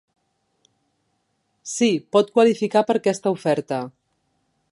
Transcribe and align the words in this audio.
Si, 1.73 1.89
pot 2.17 2.33
qualificar 2.39 2.85
per 2.89 2.97
aquesta 3.01 3.37
oferta. 3.39 3.83